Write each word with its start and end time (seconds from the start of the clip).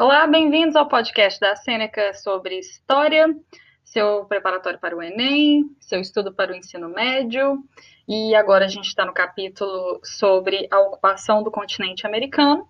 Olá, 0.00 0.28
bem-vindos 0.28 0.76
ao 0.76 0.86
podcast 0.86 1.40
da 1.40 1.56
Sêneca 1.56 2.14
sobre 2.14 2.56
história, 2.56 3.36
seu 3.82 4.26
preparatório 4.26 4.78
para 4.78 4.96
o 4.96 5.02
Enem, 5.02 5.74
seu 5.80 6.00
estudo 6.00 6.32
para 6.32 6.52
o 6.52 6.54
ensino 6.54 6.88
médio. 6.88 7.64
E 8.06 8.32
agora 8.36 8.66
a 8.66 8.68
gente 8.68 8.86
está 8.86 9.04
no 9.04 9.12
capítulo 9.12 9.98
sobre 10.04 10.68
a 10.70 10.78
ocupação 10.78 11.42
do 11.42 11.50
continente 11.50 12.06
americano. 12.06 12.68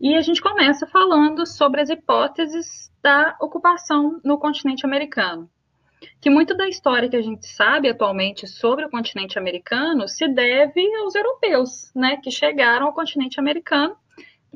E 0.00 0.14
a 0.14 0.22
gente 0.22 0.40
começa 0.40 0.86
falando 0.86 1.44
sobre 1.44 1.82
as 1.82 1.90
hipóteses 1.90 2.90
da 3.02 3.36
ocupação 3.38 4.18
no 4.24 4.38
continente 4.38 4.86
americano. 4.86 5.50
Que 6.22 6.30
muito 6.30 6.56
da 6.56 6.66
história 6.66 7.10
que 7.10 7.16
a 7.16 7.22
gente 7.22 7.46
sabe 7.46 7.90
atualmente 7.90 8.46
sobre 8.46 8.86
o 8.86 8.90
continente 8.90 9.38
americano 9.38 10.08
se 10.08 10.26
deve 10.26 10.80
aos 11.02 11.14
europeus, 11.14 11.92
né, 11.94 12.16
que 12.16 12.30
chegaram 12.30 12.86
ao 12.86 12.94
continente 12.94 13.38
americano 13.38 13.94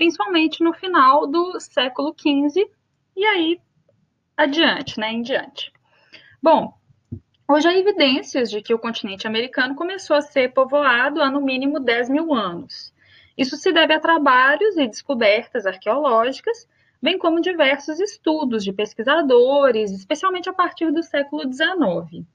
principalmente 0.00 0.64
no 0.64 0.72
final 0.72 1.26
do 1.26 1.60
século 1.60 2.14
XV 2.18 2.66
e 3.14 3.22
aí 3.22 3.60
adiante, 4.34 4.98
né, 4.98 5.12
em 5.12 5.20
diante. 5.20 5.70
Bom, 6.42 6.72
hoje 7.46 7.68
há 7.68 7.76
evidências 7.76 8.50
de 8.50 8.62
que 8.62 8.72
o 8.72 8.78
continente 8.78 9.26
americano 9.26 9.74
começou 9.74 10.16
a 10.16 10.22
ser 10.22 10.54
povoado 10.54 11.20
há 11.20 11.30
no 11.30 11.42
mínimo 11.42 11.78
10 11.78 12.08
mil 12.08 12.32
anos. 12.32 12.94
Isso 13.36 13.58
se 13.58 13.70
deve 13.72 13.92
a 13.92 14.00
trabalhos 14.00 14.78
e 14.78 14.88
descobertas 14.88 15.66
arqueológicas, 15.66 16.66
bem 17.02 17.18
como 17.18 17.38
diversos 17.38 18.00
estudos 18.00 18.64
de 18.64 18.72
pesquisadores, 18.72 19.90
especialmente 19.90 20.48
a 20.48 20.54
partir 20.54 20.90
do 20.90 21.02
século 21.02 21.42
XIX. 21.42 22.26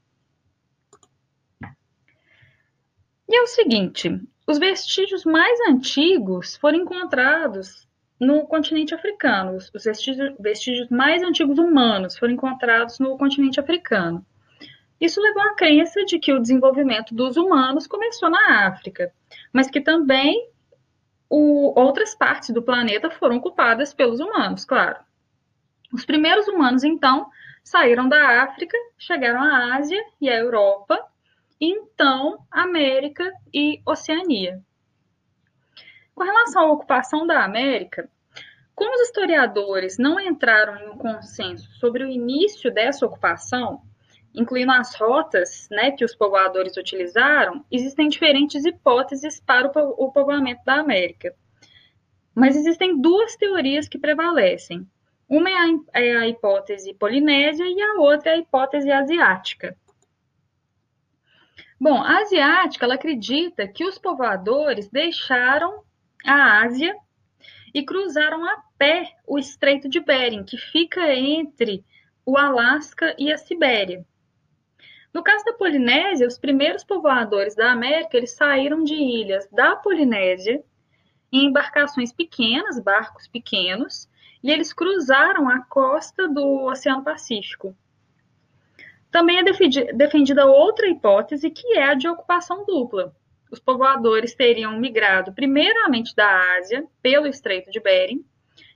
E 3.27 3.35
é 3.35 3.41
o 3.41 3.47
seguinte: 3.47 4.21
os 4.47 4.59
vestígios 4.59 5.25
mais 5.25 5.59
antigos 5.67 6.55
foram 6.57 6.79
encontrados 6.79 7.87
no 8.19 8.45
continente 8.45 8.93
africano. 8.93 9.57
Os 9.57 9.71
vestígios, 9.71 10.89
mais 10.89 11.23
antigos 11.23 11.57
humanos 11.57 12.17
foram 12.17 12.33
encontrados 12.33 12.99
no 12.99 13.17
continente 13.17 13.59
africano. 13.59 14.25
Isso 15.01 15.19
levou 15.19 15.41
à 15.41 15.55
crença 15.55 16.05
de 16.05 16.19
que 16.19 16.31
o 16.31 16.39
desenvolvimento 16.39 17.13
dos 17.13 17.35
humanos 17.35 17.85
começou 17.85 18.29
na 18.29 18.67
África, 18.67 19.11
mas 19.51 19.69
que 19.69 19.81
também 19.81 20.49
o, 21.29 21.77
outras 21.77 22.15
partes 22.15 22.51
do 22.51 22.61
planeta 22.61 23.09
foram 23.09 23.37
ocupadas 23.37 23.93
pelos 23.93 24.19
humanos, 24.19 24.63
claro. 24.63 24.97
Os 25.91 26.05
primeiros 26.05 26.47
humanos, 26.47 26.83
então, 26.83 27.27
saíram 27.63 28.07
da 28.07 28.43
África, 28.43 28.77
chegaram 28.97 29.41
à 29.41 29.75
Ásia 29.75 30.01
e 30.21 30.29
à 30.29 30.37
Europa 30.37 31.04
então 31.59 32.45
América 32.51 33.31
e 33.53 33.81
Oceania. 33.85 34.61
Com 36.13 36.23
relação 36.23 36.63
à 36.63 36.71
ocupação 36.71 37.25
da 37.25 37.43
América, 37.43 38.09
como 38.75 38.93
os 38.95 39.01
historiadores 39.01 39.97
não 39.97 40.19
entraram 40.19 40.77
em 40.77 40.89
um 40.89 40.97
consenso 40.97 41.69
sobre 41.79 42.03
o 42.03 42.09
início 42.09 42.73
dessa 42.73 43.05
ocupação, 43.05 43.81
incluindo 44.33 44.71
as 44.73 44.95
rotas 44.95 45.67
né, 45.71 45.91
que 45.91 46.03
os 46.03 46.13
povoadores 46.13 46.75
utilizaram, 46.75 47.65
existem 47.71 48.09
diferentes 48.09 48.65
hipóteses 48.65 49.39
para 49.39 49.67
o 49.67 50.11
povoamento 50.11 50.61
da 50.65 50.75
América. 50.75 51.33
Mas 52.33 52.57
existem 52.57 52.99
duas 52.99 53.37
teorias 53.37 53.87
que 53.87 53.97
prevalecem. 53.97 54.85
Uma 55.27 55.49
é 55.49 55.53
a, 55.53 55.67
é 55.93 56.17
a 56.17 56.27
hipótese 56.27 56.93
polinésia 56.93 57.65
e 57.65 57.81
a 57.81 57.93
outra 58.01 58.31
é 58.31 58.33
a 58.35 58.37
hipótese 58.37 58.91
asiática. 58.91 59.75
Bom, 61.79 62.01
a 62.01 62.19
asiática 62.19 62.85
ela 62.85 62.95
acredita 62.95 63.67
que 63.67 63.85
os 63.85 63.97
povoadores 63.97 64.89
deixaram 64.89 65.83
a 66.25 66.61
Ásia 66.63 66.95
e 67.73 67.83
cruzaram 67.83 68.45
a 68.45 68.63
pé 68.77 69.11
o 69.27 69.37
Estreito 69.37 69.89
de 69.89 69.99
Bering, 69.99 70.45
que 70.45 70.57
fica 70.57 71.13
entre 71.13 71.83
o 72.25 72.37
Alasca 72.37 73.13
e 73.19 73.31
a 73.31 73.37
Sibéria. 73.37 74.05
No 75.13 75.23
caso 75.23 75.43
da 75.45 75.53
Polinésia, 75.53 76.27
os 76.27 76.37
primeiros 76.37 76.83
povoadores 76.83 77.55
da 77.55 77.71
América 77.71 78.17
eles 78.17 78.31
saíram 78.31 78.83
de 78.83 78.95
ilhas 78.95 79.47
da 79.51 79.75
Polinésia 79.75 80.63
em 81.31 81.47
embarcações 81.47 82.13
pequenas, 82.13 82.79
barcos 82.79 83.27
pequenos, 83.27 84.09
e 84.41 84.49
eles 84.51 84.71
cruzaram 84.71 85.49
a 85.49 85.61
costa 85.61 86.27
do 86.27 86.65
Oceano 86.65 87.03
Pacífico. 87.03 87.75
Também 89.15 89.37
é 89.37 89.43
defendida 89.93 90.45
outra 90.45 90.89
hipótese, 90.89 91.49
que 91.49 91.77
é 91.77 91.83
a 91.83 91.93
de 91.93 92.05
ocupação 92.05 92.65
dupla. 92.65 93.15
Os 93.49 93.61
povoadores 93.61 94.35
teriam 94.35 94.77
migrado 94.77 95.31
primeiramente 95.31 96.13
da 96.13 96.57
Ásia 96.57 96.85
pelo 97.01 97.25
Estreito 97.25 97.71
de 97.71 97.79
Bering 97.79 98.25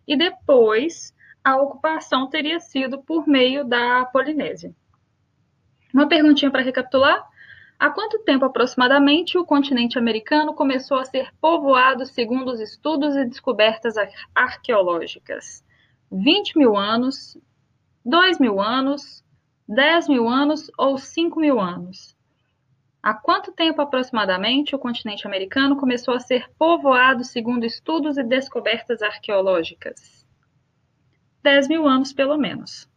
e 0.08 0.16
depois 0.16 1.14
a 1.44 1.58
ocupação 1.58 2.30
teria 2.30 2.58
sido 2.62 3.04
por 3.04 3.28
meio 3.28 3.66
da 3.66 4.06
Polinésia. 4.06 4.74
Uma 5.94 6.08
perguntinha 6.08 6.50
para 6.50 6.64
recapitular. 6.64 7.22
Há 7.78 7.90
quanto 7.90 8.20
tempo 8.20 8.46
aproximadamente 8.46 9.38
o 9.38 9.46
continente 9.46 10.00
americano 10.00 10.54
começou 10.54 11.00
a 11.00 11.04
ser 11.04 11.34
povoado 11.42 12.06
segundo 12.06 12.50
os 12.50 12.62
estudos 12.62 13.14
e 13.18 13.26
descobertas 13.26 13.96
arqueológicas? 14.34 15.66
20 16.10 16.58
mil 16.58 16.78
anos, 16.78 17.38
2 18.06 18.40
mil 18.40 18.62
anos, 18.62 19.22
10 19.70 20.08
mil 20.08 20.28
anos 20.28 20.72
ou 20.80 20.98
5 20.98 21.40
mil 21.40 21.60
anos? 21.60 22.18
Há 23.04 23.14
quanto 23.14 23.52
tempo 23.52 23.80
aproximadamente 23.80 24.76
o 24.76 24.80
continente 24.80 25.28
americano 25.28 25.78
começou 25.78 26.16
a 26.16 26.20
ser 26.20 26.50
povoado 26.58 27.24
segundo 27.24 27.64
estudos 27.64 28.18
e 28.18 28.24
descobertas 28.24 29.04
arqueológicas? 29.04 30.26
10 31.44 31.68
mil 31.68 31.88
anos, 31.88 32.12
pelo 32.12 32.36
menos. 32.36 32.90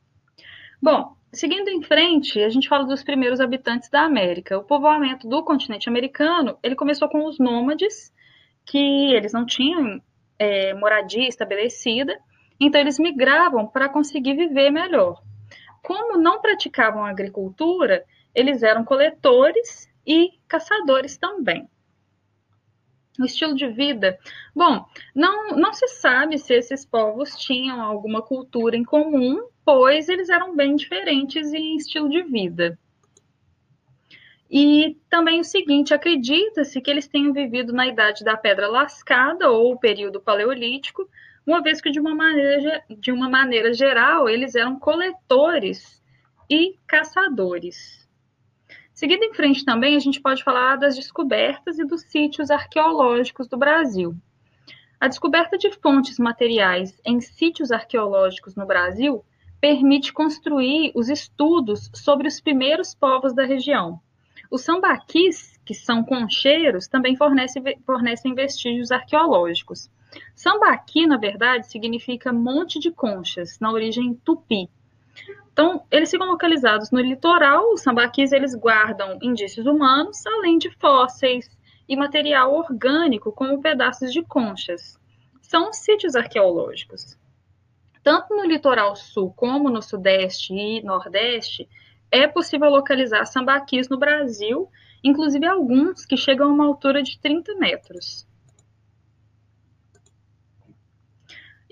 Bom, 0.80 1.14
seguindo 1.30 1.68
em 1.68 1.82
frente, 1.82 2.42
a 2.42 2.48
gente 2.48 2.70
fala 2.70 2.86
dos 2.86 3.04
primeiros 3.04 3.38
habitantes 3.38 3.90
da 3.90 4.04
América. 4.04 4.56
O 4.56 4.64
povoamento 4.64 5.28
do 5.28 5.44
continente 5.44 5.90
americano, 5.90 6.58
ele 6.62 6.74
começou 6.74 7.06
com 7.06 7.26
os 7.26 7.38
nômades, 7.38 8.10
que 8.64 9.12
eles 9.12 9.34
não 9.34 9.44
tinham 9.44 10.00
é, 10.38 10.72
moradia 10.72 11.28
estabelecida, 11.28 12.18
então 12.58 12.80
eles 12.80 12.98
migravam 12.98 13.66
para 13.66 13.90
conseguir 13.90 14.34
viver 14.34 14.70
melhor 14.70 15.22
como 15.82 16.16
não 16.16 16.40
praticavam 16.40 17.04
agricultura, 17.04 18.04
eles 18.34 18.62
eram 18.62 18.84
coletores 18.84 19.88
e 20.06 20.30
caçadores 20.48 21.16
também. 21.16 21.68
O 23.18 23.24
estilo 23.24 23.54
de 23.54 23.68
vida. 23.68 24.18
Bom, 24.54 24.86
não, 25.14 25.50
não 25.50 25.72
se 25.72 25.86
sabe 25.88 26.38
se 26.38 26.54
esses 26.54 26.84
povos 26.84 27.36
tinham 27.36 27.82
alguma 27.82 28.22
cultura 28.22 28.74
em 28.74 28.84
comum, 28.84 29.48
pois 29.64 30.08
eles 30.08 30.30
eram 30.30 30.56
bem 30.56 30.76
diferentes 30.76 31.52
em 31.52 31.76
estilo 31.76 32.08
de 32.08 32.22
vida. 32.22 32.78
E 34.50 34.98
também 35.10 35.40
o 35.40 35.44
seguinte: 35.44 35.92
acredita-se 35.92 36.80
que 36.80 36.90
eles 36.90 37.06
tenham 37.06 37.32
vivido 37.32 37.72
na 37.72 37.86
idade 37.86 38.24
da 38.24 38.36
pedra 38.36 38.68
lascada 38.68 39.50
ou 39.50 39.78
período 39.78 40.20
paleolítico, 40.20 41.08
uma 41.46 41.62
vez 41.62 41.80
que 41.80 41.90
de 41.90 42.00
uma 42.00 42.14
maneira, 42.14 42.82
de 42.98 43.10
uma 43.12 43.28
maneira 43.28 43.72
geral 43.72 44.28
eles 44.28 44.54
eram 44.54 44.78
coletores 44.78 46.02
e 46.48 46.76
caçadores. 46.86 48.08
Seguindo 48.92 49.24
em 49.24 49.34
frente 49.34 49.64
também, 49.64 49.96
a 49.96 49.98
gente 49.98 50.20
pode 50.20 50.44
falar 50.44 50.76
das 50.76 50.94
descobertas 50.94 51.78
e 51.78 51.84
dos 51.84 52.02
sítios 52.02 52.50
arqueológicos 52.50 53.48
do 53.48 53.56
Brasil. 53.56 54.14
A 55.00 55.08
descoberta 55.08 55.58
de 55.58 55.72
fontes 55.72 56.18
materiais 56.18 57.00
em 57.04 57.20
sítios 57.20 57.72
arqueológicos 57.72 58.54
no 58.54 58.64
Brasil 58.64 59.24
permite 59.60 60.12
construir 60.12 60.92
os 60.94 61.08
estudos 61.08 61.90
sobre 61.94 62.28
os 62.28 62.40
primeiros 62.40 62.94
povos 62.94 63.34
da 63.34 63.44
região. 63.44 64.00
Os 64.50 64.62
sambaquis, 64.62 65.58
que 65.64 65.74
são 65.74 66.04
concheiros, 66.04 66.86
também 66.86 67.16
fornecem, 67.16 67.62
fornecem 67.84 68.34
vestígios 68.34 68.92
arqueológicos. 68.92 69.90
Sambaqui, 70.34 71.06
na 71.06 71.16
verdade, 71.16 71.66
significa 71.66 72.32
monte 72.32 72.78
de 72.78 72.90
conchas, 72.90 73.58
na 73.60 73.70
origem 73.70 74.14
tupi. 74.24 74.68
Então, 75.52 75.84
eles 75.90 76.10
ficam 76.10 76.26
localizados 76.28 76.90
no 76.90 77.00
litoral, 77.00 77.72
os 77.72 77.82
sambaquis 77.82 78.32
eles 78.32 78.54
guardam 78.54 79.18
indícios 79.20 79.66
humanos, 79.66 80.24
além 80.26 80.56
de 80.56 80.70
fósseis 80.78 81.50
e 81.88 81.94
material 81.94 82.54
orgânico, 82.54 83.32
como 83.32 83.60
pedaços 83.60 84.12
de 84.12 84.22
conchas. 84.22 84.98
São 85.42 85.72
sítios 85.72 86.16
arqueológicos. 86.16 87.18
Tanto 88.02 88.34
no 88.34 88.46
litoral 88.46 88.96
sul 88.96 89.32
como 89.36 89.68
no 89.68 89.82
sudeste 89.82 90.54
e 90.54 90.82
nordeste, 90.82 91.68
é 92.10 92.26
possível 92.26 92.70
localizar 92.70 93.26
sambaquis 93.26 93.88
no 93.88 93.98
Brasil, 93.98 94.68
inclusive 95.04 95.46
alguns 95.46 96.04
que 96.06 96.16
chegam 96.16 96.48
a 96.48 96.52
uma 96.52 96.66
altura 96.66 97.02
de 97.02 97.18
30 97.18 97.54
metros. 97.56 98.26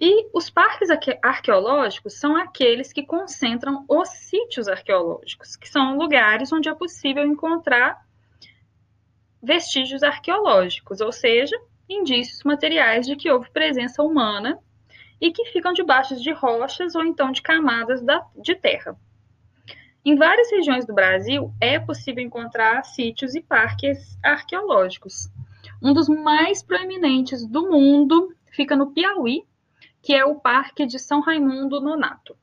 E 0.00 0.30
os 0.32 0.48
parques 0.48 0.88
arqueológicos 1.22 2.14
são 2.14 2.34
aqueles 2.34 2.90
que 2.90 3.04
concentram 3.04 3.84
os 3.86 4.08
sítios 4.08 4.66
arqueológicos, 4.66 5.56
que 5.56 5.68
são 5.68 5.98
lugares 5.98 6.50
onde 6.50 6.70
é 6.70 6.74
possível 6.74 7.26
encontrar 7.26 8.00
vestígios 9.42 10.02
arqueológicos, 10.02 11.02
ou 11.02 11.12
seja, 11.12 11.54
indícios 11.86 12.42
materiais 12.44 13.06
de 13.06 13.14
que 13.14 13.30
houve 13.30 13.50
presença 13.50 14.02
humana 14.02 14.58
e 15.20 15.30
que 15.30 15.44
ficam 15.46 15.74
debaixo 15.74 16.16
de 16.16 16.32
rochas 16.32 16.94
ou 16.94 17.04
então 17.04 17.30
de 17.30 17.42
camadas 17.42 18.00
de 18.36 18.54
terra. 18.54 18.96
Em 20.02 20.16
várias 20.16 20.50
regiões 20.50 20.86
do 20.86 20.94
Brasil 20.94 21.52
é 21.60 21.78
possível 21.78 22.24
encontrar 22.24 22.82
sítios 22.84 23.34
e 23.34 23.42
parques 23.42 24.18
arqueológicos. 24.24 25.28
Um 25.82 25.92
dos 25.92 26.08
mais 26.08 26.62
proeminentes 26.62 27.46
do 27.46 27.68
mundo 27.68 28.34
fica 28.50 28.74
no 28.74 28.92
Piauí, 28.92 29.44
que 30.02 30.14
é 30.14 30.24
o 30.24 30.40
Parque 30.40 30.86
de 30.86 30.98
São 30.98 31.20
Raimundo 31.20 31.80
Nonato. 31.80 32.36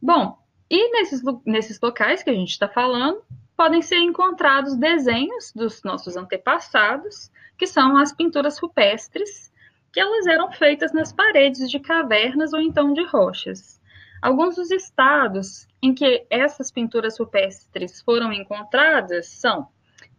Bom, 0.00 0.38
e 0.70 0.90
nesses, 0.92 1.22
nesses 1.44 1.80
locais 1.80 2.22
que 2.22 2.30
a 2.30 2.34
gente 2.34 2.50
está 2.50 2.68
falando, 2.68 3.22
podem 3.56 3.82
ser 3.82 3.98
encontrados 3.98 4.76
desenhos 4.76 5.52
dos 5.52 5.82
nossos 5.82 6.16
antepassados, 6.16 7.30
que 7.56 7.66
são 7.66 7.96
as 7.96 8.12
pinturas 8.12 8.58
rupestres, 8.58 9.52
que 9.92 9.98
elas 9.98 10.26
eram 10.26 10.52
feitas 10.52 10.92
nas 10.92 11.12
paredes 11.12 11.68
de 11.68 11.80
cavernas 11.80 12.52
ou 12.52 12.60
então 12.60 12.92
de 12.92 13.04
rochas. 13.04 13.80
Alguns 14.20 14.56
dos 14.56 14.70
estados 14.70 15.66
em 15.82 15.94
que 15.94 16.26
essas 16.28 16.70
pinturas 16.70 17.18
rupestres 17.18 18.00
foram 18.02 18.32
encontradas 18.32 19.28
são 19.28 19.68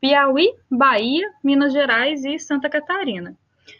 Piauí, 0.01 0.54
Bahia, 0.69 1.31
Minas 1.44 1.74
Gerais 1.74 2.25
e 2.25 2.39
Santa 2.39 2.69
Catarina. 2.69 3.38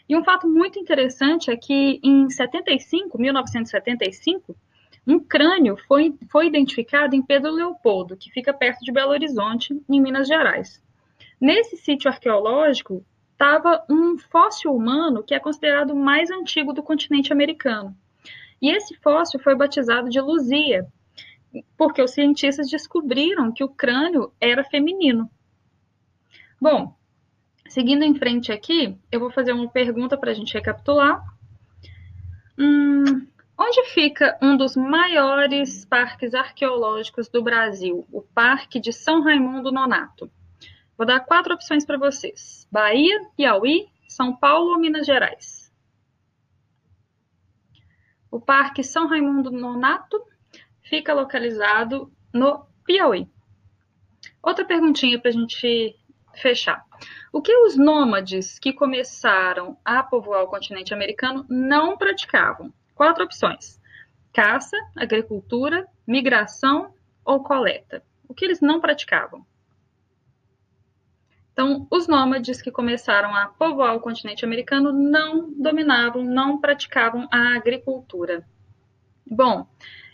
E 0.08 0.16
um 0.16 0.24
fato 0.24 0.48
muito 0.48 0.78
interessante 0.78 1.50
é 1.50 1.56
que 1.56 2.00
em 2.02 2.28
75, 2.28 3.20
1975, 3.20 4.56
um 5.06 5.18
crânio 5.18 5.76
foi, 5.88 6.14
foi 6.30 6.46
identificado 6.46 7.14
em 7.16 7.22
Pedro 7.22 7.50
Leopoldo, 7.50 8.16
que 8.16 8.30
fica 8.30 8.52
perto 8.52 8.84
de 8.84 8.92
Belo 8.92 9.12
Horizonte, 9.12 9.80
em 9.88 10.00
Minas 10.00 10.28
Gerais. 10.28 10.82
Nesse 11.40 11.76
sítio 11.76 12.10
arqueológico 12.10 13.04
estava 13.32 13.84
um 13.88 14.18
fóssil 14.18 14.74
humano 14.74 15.22
que 15.22 15.34
é 15.34 15.40
considerado 15.40 15.92
o 15.92 15.96
mais 15.96 16.30
antigo 16.30 16.72
do 16.72 16.82
continente 16.82 17.32
americano. 17.32 17.96
E 18.60 18.70
esse 18.70 18.94
fóssil 18.98 19.40
foi 19.40 19.56
batizado 19.56 20.10
de 20.10 20.20
Luzia, 20.20 20.86
porque 21.76 22.02
os 22.02 22.10
cientistas 22.10 22.70
descobriram 22.70 23.50
que 23.50 23.64
o 23.64 23.68
crânio 23.68 24.32
era 24.38 24.62
feminino. 24.62 25.30
Bom, 26.60 26.94
seguindo 27.70 28.02
em 28.02 28.14
frente 28.14 28.50
aqui, 28.50 28.98
eu 29.12 29.20
vou 29.20 29.30
fazer 29.30 29.52
uma 29.52 29.68
pergunta 29.68 30.18
para 30.18 30.32
a 30.32 30.34
gente 30.34 30.52
recapitular. 30.52 31.24
Hum, 32.58 33.26
onde 33.56 33.84
fica 33.90 34.36
um 34.42 34.56
dos 34.56 34.76
maiores 34.76 35.84
parques 35.84 36.34
arqueológicos 36.34 37.28
do 37.28 37.42
Brasil, 37.42 38.04
o 38.12 38.22
Parque 38.22 38.80
de 38.80 38.92
São 38.92 39.22
Raimundo 39.22 39.70
Nonato? 39.70 40.28
Vou 40.98 41.06
dar 41.06 41.20
quatro 41.20 41.54
opções 41.54 41.86
para 41.86 41.96
vocês: 41.96 42.66
Bahia, 42.72 43.16
Piauí, 43.36 43.86
São 44.08 44.36
Paulo 44.36 44.72
ou 44.72 44.78
Minas 44.78 45.06
Gerais. 45.06 45.72
O 48.32 48.40
Parque 48.40 48.82
São 48.82 49.06
Raimundo 49.06 49.50
Nonato 49.50 50.20
fica 50.82 51.14
localizado 51.14 52.12
no 52.34 52.66
Piauí. 52.84 53.28
Outra 54.42 54.64
perguntinha 54.64 55.20
para 55.20 55.30
a 55.30 55.32
gente 55.32 55.99
fechar. 56.34 56.84
O 57.32 57.40
que 57.40 57.54
os 57.54 57.76
nômades 57.76 58.58
que 58.58 58.72
começaram 58.72 59.76
a 59.84 60.02
povoar 60.02 60.42
o 60.42 60.48
continente 60.48 60.92
americano 60.92 61.46
não 61.48 61.96
praticavam? 61.96 62.72
Quatro 62.94 63.24
opções: 63.24 63.80
caça, 64.32 64.76
agricultura, 64.96 65.86
migração 66.06 66.92
ou 67.24 67.42
coleta. 67.42 68.02
O 68.28 68.34
que 68.34 68.44
eles 68.44 68.60
não 68.60 68.80
praticavam? 68.80 69.44
Então, 71.52 71.86
os 71.90 72.08
nômades 72.08 72.62
que 72.62 72.70
começaram 72.70 73.34
a 73.34 73.46
povoar 73.46 73.94
o 73.94 74.00
continente 74.00 74.44
americano 74.44 74.92
não 74.92 75.52
dominavam, 75.52 76.22
não 76.22 76.58
praticavam 76.58 77.28
a 77.30 77.54
agricultura. 77.56 78.46
Bom, 79.26 79.66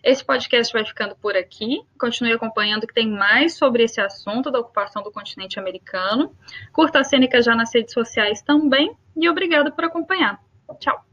esse 0.03 0.25
podcast 0.25 0.73
vai 0.73 0.85
ficando 0.85 1.17
por 1.17 1.37
aqui. 1.37 1.81
Continue 1.99 2.33
acompanhando 2.33 2.87
que 2.87 2.95
tem 2.95 3.11
mais 3.11 3.57
sobre 3.57 3.83
esse 3.83 4.01
assunto 4.01 4.51
da 4.51 4.61
ocupação 4.61 5.03
do 5.03 5.11
continente 5.11 5.59
americano. 5.59 6.35
Curta 6.73 7.01
a 7.01 7.05
Cênica 7.05 7.43
já 7.43 7.55
nas 7.55 7.75
redes 7.75 7.93
sociais 7.93 8.43
também. 8.43 8.97
E 9.17 9.29
obrigado 9.29 9.73
por 9.73 9.85
acompanhar. 9.85 10.41
Tchau! 10.79 11.06